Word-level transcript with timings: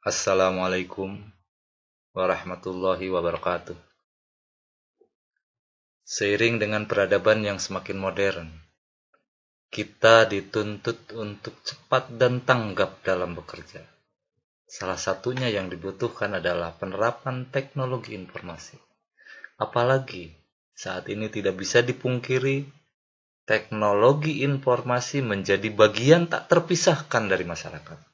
Assalamualaikum 0.00 1.12
warahmatullahi 2.16 3.12
wabarakatuh. 3.12 3.76
Seiring 6.08 6.56
dengan 6.56 6.88
peradaban 6.88 7.44
yang 7.44 7.60
semakin 7.60 8.00
modern, 8.00 8.48
kita 9.68 10.24
dituntut 10.24 11.04
untuk 11.12 11.52
cepat 11.60 12.16
dan 12.16 12.40
tanggap 12.40 13.04
dalam 13.04 13.36
bekerja. 13.36 13.84
Salah 14.64 14.96
satunya 14.96 15.52
yang 15.52 15.68
dibutuhkan 15.68 16.32
adalah 16.32 16.72
penerapan 16.80 17.52
teknologi 17.52 18.16
informasi. 18.16 18.80
Apalagi 19.60 20.32
saat 20.72 21.12
ini 21.12 21.28
tidak 21.28 21.60
bisa 21.60 21.84
dipungkiri, 21.84 22.64
teknologi 23.44 24.48
informasi 24.48 25.20
menjadi 25.20 25.68
bagian 25.68 26.24
tak 26.24 26.48
terpisahkan 26.48 27.28
dari 27.28 27.44
masyarakat 27.44 28.09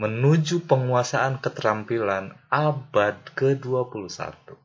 menuju 0.00 0.64
penguasaan 0.64 1.38
keterampilan 1.38 2.32
abad 2.48 3.14
ke-21. 3.36 4.56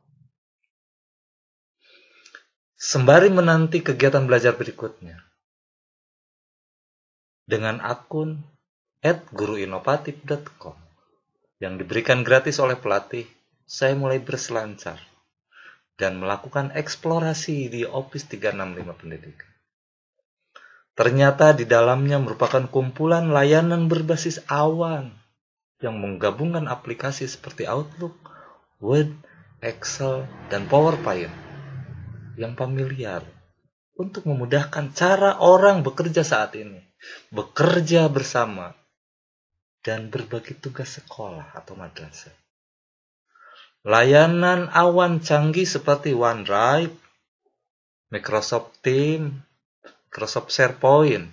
Sembari 2.80 3.28
menanti 3.28 3.84
kegiatan 3.84 4.24
belajar 4.24 4.56
berikutnya, 4.56 5.20
dengan 7.44 7.78
akun 7.84 8.40
at 9.00 9.24
guruinovatif.com 9.32 10.76
yang 11.60 11.76
diberikan 11.76 12.24
gratis 12.24 12.60
oleh 12.60 12.76
pelatih, 12.76 13.28
saya 13.64 13.96
mulai 13.96 14.20
berselancar 14.20 15.00
dan 16.00 16.16
melakukan 16.16 16.72
eksplorasi 16.72 17.68
di 17.68 17.84
Office 17.84 18.28
365 18.32 19.00
Pendidikan. 19.00 19.50
Ternyata 20.96 21.56
di 21.56 21.64
dalamnya 21.68 22.20
merupakan 22.20 22.64
kumpulan 22.68 23.28
layanan 23.32 23.88
berbasis 23.88 24.44
awan 24.48 25.12
yang 25.80 25.96
menggabungkan 25.96 26.68
aplikasi 26.68 27.24
seperti 27.24 27.64
Outlook, 27.64 28.16
Word, 28.80 29.12
Excel, 29.64 30.28
dan 30.52 30.68
PowerPoint 30.68 31.32
yang 32.36 32.56
familiar 32.56 33.24
untuk 33.96 34.24
memudahkan 34.24 34.96
cara 34.96 35.36
orang 35.40 35.84
bekerja 35.84 36.24
saat 36.24 36.56
ini, 36.56 36.80
bekerja 37.28 38.08
bersama 38.08 38.79
dan 39.80 40.12
berbagi 40.12 40.56
tugas 40.56 41.00
sekolah 41.00 41.56
atau 41.56 41.76
madrasah. 41.76 42.32
Layanan 43.80 44.68
awan 44.68 45.24
canggih 45.24 45.64
seperti 45.64 46.12
OneDrive, 46.12 46.92
Microsoft 48.12 48.76
Teams, 48.84 49.40
Microsoft 50.08 50.52
SharePoint, 50.52 51.32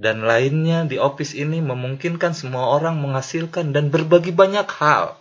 dan 0.00 0.24
lainnya 0.24 0.88
di 0.88 0.96
Office 0.96 1.36
ini 1.36 1.60
memungkinkan 1.60 2.32
semua 2.32 2.72
orang 2.72 2.96
menghasilkan 3.04 3.76
dan 3.76 3.92
berbagi 3.92 4.32
banyak 4.32 4.64
hal 4.80 5.20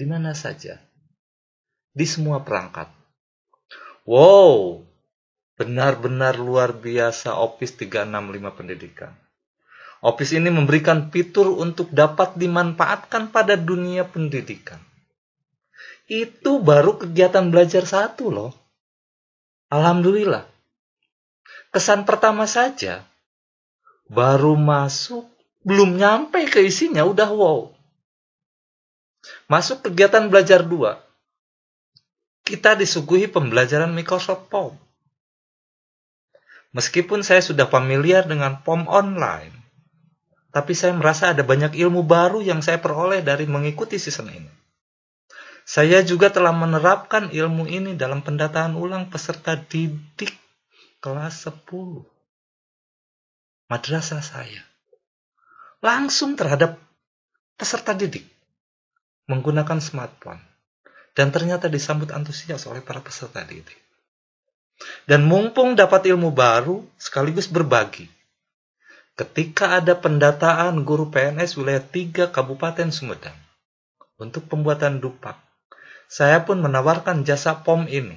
di 0.00 0.08
mana 0.08 0.32
saja, 0.32 0.80
di 1.92 2.08
semua 2.08 2.40
perangkat. 2.40 2.88
Wow, 4.08 4.80
benar-benar 5.60 6.40
luar 6.40 6.72
biasa 6.72 7.36
Office 7.36 7.76
365 7.76 8.56
pendidikan. 8.56 9.12
Office 10.00 10.32
ini 10.32 10.48
memberikan 10.48 11.12
fitur 11.12 11.52
untuk 11.52 11.92
dapat 11.92 12.32
dimanfaatkan 12.40 13.28
pada 13.28 13.60
dunia 13.60 14.08
pendidikan. 14.08 14.80
Itu 16.08 16.64
baru 16.64 16.96
kegiatan 16.96 17.52
belajar 17.52 17.84
satu 17.84 18.32
loh. 18.32 18.52
Alhamdulillah. 19.68 20.48
Kesan 21.70 22.08
pertama 22.08 22.48
saja, 22.48 23.06
baru 24.10 24.58
masuk, 24.58 25.28
belum 25.62 26.00
nyampe 26.00 26.48
ke 26.50 26.64
isinya, 26.64 27.06
udah 27.06 27.30
wow. 27.30 27.70
Masuk 29.46 29.86
kegiatan 29.86 30.26
belajar 30.32 30.64
dua, 30.66 30.98
kita 32.42 32.74
disuguhi 32.74 33.30
pembelajaran 33.30 33.92
Microsoft 33.94 34.50
POM. 34.50 34.74
Meskipun 36.74 37.22
saya 37.22 37.38
sudah 37.44 37.70
familiar 37.70 38.26
dengan 38.26 38.58
POM 38.66 38.90
online, 38.90 39.59
tapi 40.50 40.74
saya 40.74 40.90
merasa 40.94 41.30
ada 41.30 41.46
banyak 41.46 41.78
ilmu 41.78 42.02
baru 42.02 42.42
yang 42.42 42.58
saya 42.58 42.82
peroleh 42.82 43.22
dari 43.22 43.46
mengikuti 43.46 44.02
season 44.02 44.30
ini. 44.34 44.50
Saya 45.62 46.02
juga 46.02 46.34
telah 46.34 46.50
menerapkan 46.50 47.30
ilmu 47.30 47.70
ini 47.70 47.94
dalam 47.94 48.26
pendataan 48.26 48.74
ulang 48.74 49.06
peserta 49.06 49.54
didik 49.54 50.34
kelas 50.98 51.46
10. 51.46 52.02
Madrasah 53.70 54.18
saya. 54.18 54.62
Langsung 55.78 56.34
terhadap 56.34 56.74
peserta 57.54 57.94
didik 57.94 58.26
menggunakan 59.30 59.78
smartphone. 59.78 60.42
Dan 61.14 61.30
ternyata 61.30 61.70
disambut 61.70 62.10
antusias 62.10 62.66
oleh 62.66 62.82
para 62.82 62.98
peserta 62.98 63.46
didik. 63.46 63.78
Dan 65.06 65.22
mumpung 65.22 65.78
dapat 65.78 66.10
ilmu 66.10 66.34
baru 66.34 66.82
sekaligus 66.98 67.46
berbagi 67.46 68.10
ketika 69.20 69.76
ada 69.76 70.00
pendataan 70.00 70.80
guru 70.80 71.12
PNS 71.12 71.60
wilayah 71.60 71.84
3 71.84 72.32
Kabupaten 72.32 72.88
Sumedang 72.88 73.36
untuk 74.16 74.48
pembuatan 74.48 75.04
dupak. 75.04 75.36
Saya 76.08 76.40
pun 76.40 76.64
menawarkan 76.64 77.28
jasa 77.28 77.60
POM 77.60 77.84
ini 77.84 78.16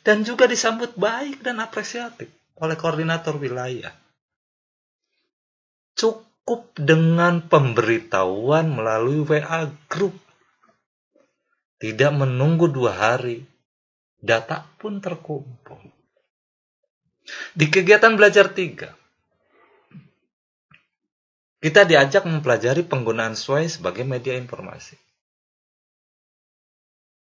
dan 0.00 0.24
juga 0.24 0.48
disambut 0.48 0.96
baik 0.96 1.44
dan 1.44 1.60
apresiatif 1.60 2.32
oleh 2.56 2.80
koordinator 2.80 3.36
wilayah. 3.36 3.92
Cukup 5.92 6.72
dengan 6.80 7.44
pemberitahuan 7.44 8.72
melalui 8.72 9.20
WA 9.20 9.68
Group. 9.92 10.16
Tidak 11.76 12.08
menunggu 12.16 12.72
dua 12.72 12.96
hari, 12.96 13.44
data 14.16 14.64
pun 14.80 14.96
terkumpul. 15.04 15.92
Di 17.52 17.68
kegiatan 17.68 18.16
belajar 18.16 18.48
tiga, 18.56 18.96
kita 21.56 21.88
diajak 21.88 22.28
mempelajari 22.28 22.84
penggunaan 22.84 23.32
SWAY 23.32 23.64
sebagai 23.72 24.04
media 24.04 24.36
informasi. 24.36 25.00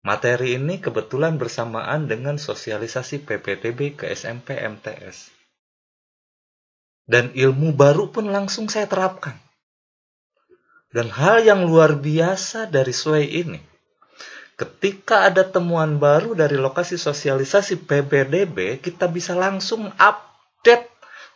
Materi 0.03 0.59
ini 0.59 0.83
kebetulan 0.83 1.39
bersamaan 1.39 2.11
dengan 2.11 2.39
sosialisasi 2.39 3.23
PPDB 3.23 3.95
ke 3.95 4.11
SMP 4.11 4.59
MTS. 4.59 5.31
Dan 7.09 7.31
ilmu 7.33 7.73
baru 7.73 8.11
pun 8.11 8.31
langsung 8.31 8.67
saya 8.67 8.91
terapkan. 8.91 9.39
Dan 10.89 11.13
hal 11.13 11.45
yang 11.45 11.69
luar 11.69 12.01
biasa 12.01 12.73
dari 12.73 12.97
SWAY 12.97 13.45
ini, 13.45 13.61
ketika 14.57 15.29
ada 15.29 15.45
temuan 15.45 16.01
baru 16.01 16.33
dari 16.33 16.57
lokasi 16.57 16.97
sosialisasi 16.97 17.85
PPDB, 17.87 18.81
kita 18.81 19.07
bisa 19.07 19.37
langsung 19.37 19.93
update 20.01 20.89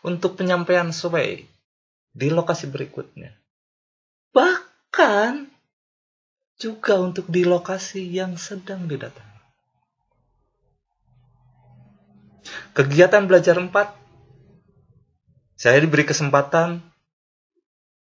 untuk 0.02 0.40
penyampaian 0.40 0.88
SWAY 0.90 1.51
di 2.12 2.29
lokasi 2.29 2.69
berikutnya. 2.69 3.32
Bahkan 4.32 5.49
juga 6.61 7.00
untuk 7.00 7.26
di 7.32 7.43
lokasi 7.43 8.06
yang 8.06 8.37
sedang 8.37 8.87
didatangi. 8.87 9.41
Kegiatan 12.73 13.29
belajar 13.29 13.56
4 13.59 13.73
saya 15.56 15.79
diberi 15.79 16.03
kesempatan 16.03 16.82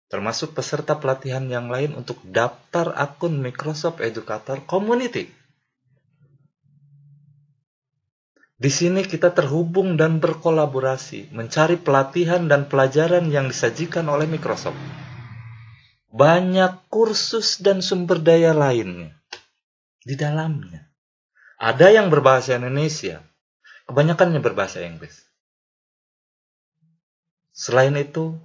termasuk 0.09 0.57
peserta 0.57 0.97
pelatihan 0.97 1.45
yang 1.45 1.69
lain 1.69 1.93
untuk 1.93 2.17
daftar 2.25 2.97
akun 2.97 3.39
Microsoft 3.39 4.01
Educator 4.01 4.57
Community. 4.65 5.38
Di 8.59 8.67
sini 8.67 9.07
kita 9.07 9.31
terhubung 9.31 9.95
dan 9.95 10.19
berkolaborasi, 10.19 11.31
mencari 11.31 11.79
pelatihan 11.79 12.43
dan 12.51 12.67
pelajaran 12.67 13.31
yang 13.31 13.47
disajikan 13.47 14.03
oleh 14.11 14.27
Microsoft. 14.27 14.75
Banyak 16.11 16.91
kursus 16.91 17.63
dan 17.63 17.79
sumber 17.79 18.19
daya 18.19 18.51
lainnya 18.51 19.15
di 20.03 20.19
dalamnya. 20.19 20.91
Ada 21.55 21.95
yang 21.95 22.11
berbahasa 22.11 22.59
Indonesia, 22.59 23.23
kebanyakannya 23.87 24.43
berbahasa 24.43 24.83
Inggris. 24.83 25.23
Selain 27.55 27.95
itu, 27.95 28.35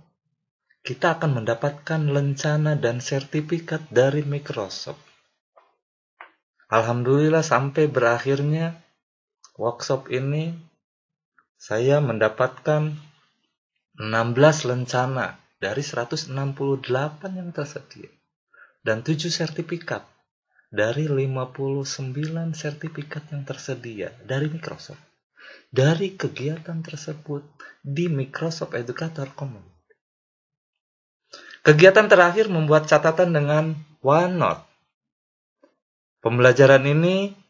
kita 0.87 1.19
akan 1.19 1.43
mendapatkan 1.43 2.01
lencana 2.07 2.79
dan 2.79 3.03
sertifikat 3.03 3.91
dari 3.91 4.23
Microsoft. 4.23 5.03
Alhamdulillah 6.71 7.43
sampai 7.43 7.91
berakhirnya 7.91 8.84
workshop 9.55 10.11
ini 10.11 10.55
saya 11.55 12.03
mendapatkan 12.03 12.95
16 13.97 14.71
lencana 14.71 15.39
dari 15.63 15.81
168 15.81 16.35
yang 17.39 17.51
tersedia 17.55 18.11
dan 18.83 19.07
7 19.07 19.31
sertifikat 19.31 20.03
dari 20.75 21.07
59 21.07 21.87
sertifikat 22.53 23.31
yang 23.31 23.47
tersedia 23.47 24.11
dari 24.27 24.51
Microsoft 24.51 25.15
dari 25.71 26.15
kegiatan 26.15 26.83
tersebut 26.83 27.43
di 27.83 28.07
Microsoft 28.07 28.75
Educator 28.79 29.31
Commons. 29.35 29.67
Kegiatan 31.65 32.07
terakhir 32.07 32.53
membuat 32.53 32.85
catatan 32.85 33.33
dengan 33.33 33.73
OneNote. 34.05 34.63
Pembelajaran 36.21 36.85
ini 36.85 37.44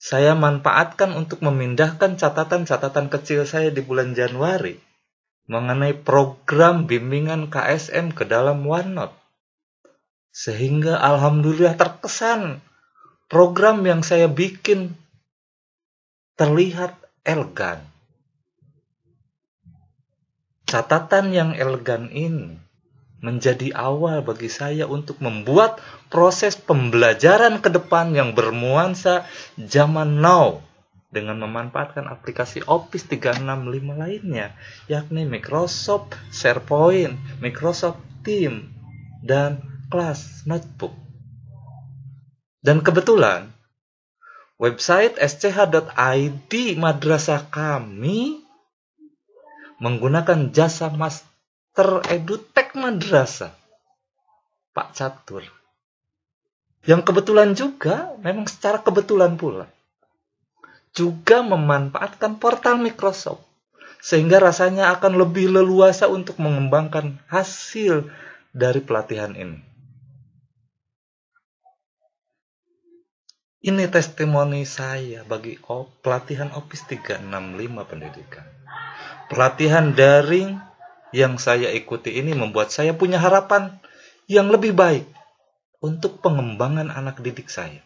saya 0.00 0.32
manfaatkan 0.32 1.12
untuk 1.12 1.44
memindahkan 1.44 2.16
catatan-catatan 2.16 3.12
kecil 3.12 3.44
saya 3.44 3.68
di 3.68 3.84
bulan 3.84 4.16
Januari 4.16 4.80
mengenai 5.44 5.92
program 5.92 6.88
bimbingan 6.88 7.52
KSM 7.52 8.16
ke 8.16 8.24
dalam 8.24 8.64
OneNote. 8.64 9.12
Sehingga 10.32 10.96
alhamdulillah 11.04 11.76
terkesan 11.76 12.64
program 13.28 13.84
yang 13.84 14.00
saya 14.00 14.24
bikin 14.24 14.96
terlihat 16.40 16.96
elegan. 17.28 17.84
Catatan 20.64 21.34
yang 21.36 21.52
elegan 21.52 22.08
ini 22.08 22.69
menjadi 23.20 23.76
awal 23.76 24.24
bagi 24.24 24.48
saya 24.48 24.88
untuk 24.88 25.20
membuat 25.20 25.80
proses 26.08 26.56
pembelajaran 26.56 27.60
ke 27.60 27.68
depan 27.68 28.16
yang 28.16 28.32
bermuansa 28.32 29.28
zaman 29.60 30.24
now 30.24 30.64
dengan 31.12 31.36
memanfaatkan 31.42 32.08
aplikasi 32.08 32.64
Office 32.64 33.04
365 33.10 33.98
lainnya 33.98 34.56
yakni 34.88 35.28
Microsoft 35.28 36.16
SharePoint, 36.32 37.42
Microsoft 37.44 38.00
Teams, 38.24 38.72
dan 39.20 39.60
Class 39.90 40.46
Notebook. 40.48 40.94
Dan 42.64 42.80
kebetulan 42.80 43.52
website 44.60 45.16
sch.id 45.18 46.52
madrasah 46.76 47.42
kami 47.48 48.44
menggunakan 49.80 50.52
jasa 50.52 50.92
mas 50.92 51.24
teredutek 51.76 52.74
madrasah 52.74 53.54
Pak 54.74 54.88
Catur 54.96 55.44
yang 56.88 57.04
kebetulan 57.04 57.52
juga 57.52 58.16
memang 58.24 58.48
secara 58.48 58.80
kebetulan 58.80 59.36
pula 59.36 59.68
juga 60.90 61.46
memanfaatkan 61.46 62.42
portal 62.42 62.80
Microsoft 62.82 63.46
sehingga 64.00 64.40
rasanya 64.40 64.90
akan 64.96 65.20
lebih 65.20 65.52
leluasa 65.52 66.08
untuk 66.08 66.40
mengembangkan 66.40 67.20
hasil 67.28 68.08
dari 68.50 68.80
pelatihan 68.80 69.36
ini. 69.36 69.60
Ini 73.60 73.92
testimoni 73.92 74.64
saya 74.64 75.20
bagi 75.28 75.60
pelatihan 76.00 76.48
Office 76.56 76.88
365 76.88 77.28
pendidikan. 77.84 78.48
Pelatihan 79.28 79.92
daring 79.92 80.56
yang 81.10 81.38
saya 81.42 81.70
ikuti 81.74 82.14
ini 82.18 82.34
membuat 82.34 82.70
saya 82.70 82.94
punya 82.94 83.18
harapan 83.18 83.78
yang 84.30 84.46
lebih 84.50 84.74
baik 84.74 85.06
untuk 85.82 86.22
pengembangan 86.22 86.90
anak 86.92 87.18
didik 87.18 87.50
saya. 87.50 87.82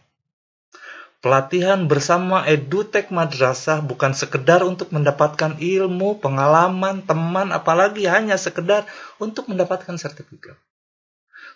Pelatihan 1.24 1.88
bersama 1.88 2.44
EduTech 2.44 3.08
Madrasah 3.08 3.80
bukan 3.80 4.12
sekedar 4.12 4.60
untuk 4.60 4.92
mendapatkan 4.92 5.56
ilmu, 5.56 6.20
pengalaman, 6.20 7.00
teman, 7.00 7.48
apalagi 7.48 8.04
hanya 8.04 8.36
sekedar 8.36 8.84
untuk 9.16 9.48
mendapatkan 9.48 9.96
sertifikat. 9.96 10.60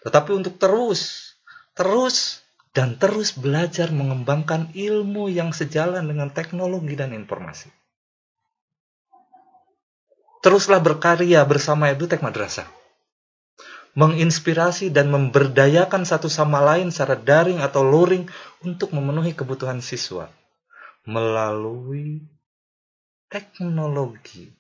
Tetapi 0.09 0.33
untuk 0.33 0.57
terus, 0.57 1.37
terus, 1.77 2.41
dan 2.73 2.97
terus 2.97 3.37
belajar 3.37 3.93
mengembangkan 3.93 4.73
ilmu 4.73 5.29
yang 5.29 5.53
sejalan 5.53 6.09
dengan 6.09 6.33
teknologi 6.33 6.97
dan 6.97 7.13
informasi 7.13 7.69
teruslah 10.39 10.79
berkarya 10.79 11.43
bersama 11.43 11.91
EduTech 11.91 12.23
Madrasah. 12.23 12.67
Menginspirasi 13.99 14.95
dan 14.95 15.11
memberdayakan 15.11 16.07
satu 16.07 16.31
sama 16.31 16.63
lain 16.63 16.95
secara 16.95 17.19
daring 17.19 17.59
atau 17.59 17.83
luring 17.83 18.31
untuk 18.63 18.95
memenuhi 18.95 19.35
kebutuhan 19.35 19.83
siswa 19.83 20.31
melalui 21.03 22.23
teknologi 23.27 24.55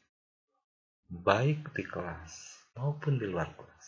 baik 1.06 1.70
di 1.70 1.85
kelas 1.87 2.35
maupun 2.75 3.20
di 3.20 3.30
luar 3.30 3.52
kelas. 3.54 3.87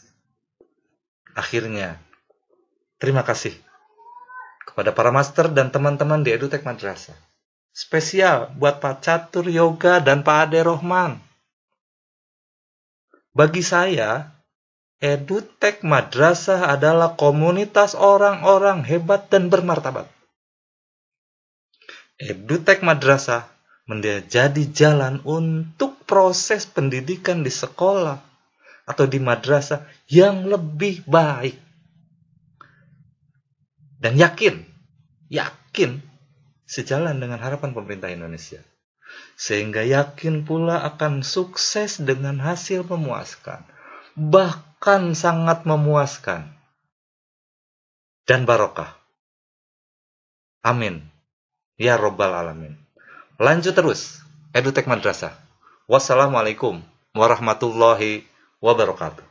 Akhirnya, 1.35 1.99
terima 3.02 3.26
kasih 3.26 3.56
kepada 4.70 4.94
para 4.94 5.11
master 5.11 5.50
dan 5.50 5.75
teman-teman 5.75 6.23
di 6.23 6.30
EduTech 6.30 6.62
Madrasah. 6.62 7.16
Spesial 7.75 8.54
buat 8.54 8.78
Pak 8.78 9.02
Catur 9.02 9.50
Yoga 9.50 9.99
dan 9.99 10.23
Pak 10.23 10.47
Ade 10.47 10.62
Rohman 10.62 11.29
bagi 13.30 13.62
saya, 13.62 14.34
EduTech 15.00 15.87
Madrasah 15.87 16.76
adalah 16.76 17.16
komunitas 17.16 17.96
orang-orang 17.96 18.84
hebat 18.84 19.30
dan 19.32 19.49
bermartabat. 19.49 20.10
EduTech 22.20 22.84
Madrasah 22.84 23.49
menjadi 23.88 24.62
jalan 24.70 25.25
untuk 25.25 25.99
proses 26.04 26.68
pendidikan 26.68 27.42
di 27.42 27.50
sekolah 27.50 28.22
atau 28.87 29.04
di 29.06 29.18
madrasah 29.18 29.87
yang 30.06 30.46
lebih 30.46 31.02
baik. 31.08 31.58
Dan 34.00 34.16
yakin, 34.20 34.62
yakin 35.32 36.00
sejalan 36.68 37.18
dengan 37.18 37.42
harapan 37.42 37.75
pemerintah 37.75 38.08
Indonesia 38.12 38.62
sehingga 39.40 39.81
yakin 39.81 40.45
pula 40.45 40.85
akan 40.85 41.25
sukses 41.25 42.02
dengan 42.02 42.43
hasil 42.43 42.85
memuaskan, 42.85 43.64
bahkan 44.19 45.17
sangat 45.17 45.64
memuaskan 45.64 46.52
dan 48.29 48.45
barokah. 48.45 49.00
Amin. 50.61 51.09
Ya 51.81 51.97
Robbal 51.97 52.37
Alamin. 52.37 52.76
Lanjut 53.40 53.73
terus, 53.73 54.21
Edutek 54.52 54.85
Madrasah. 54.85 55.33
Wassalamualaikum 55.88 56.85
warahmatullahi 57.17 58.29
wabarakatuh. 58.61 59.29